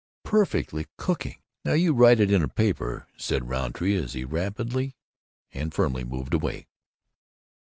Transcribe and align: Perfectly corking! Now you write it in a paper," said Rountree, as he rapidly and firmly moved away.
Perfectly 0.25 0.87
corking! 0.97 1.35
Now 1.63 1.73
you 1.73 1.93
write 1.93 2.19
it 2.19 2.31
in 2.31 2.41
a 2.41 2.47
paper," 2.47 3.05
said 3.17 3.47
Rountree, 3.47 3.95
as 3.97 4.13
he 4.13 4.25
rapidly 4.25 4.95
and 5.53 5.71
firmly 5.71 6.03
moved 6.03 6.33
away. 6.33 6.65